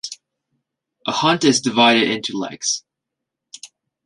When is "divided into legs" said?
1.61-2.83